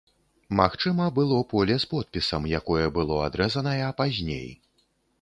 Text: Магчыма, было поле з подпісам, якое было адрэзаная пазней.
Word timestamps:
Магчыма, 0.59 1.05
было 1.19 1.37
поле 1.51 1.77
з 1.85 1.91
подпісам, 1.93 2.49
якое 2.63 2.85
было 2.99 3.23
адрэзаная 3.29 3.89
пазней. 4.05 4.47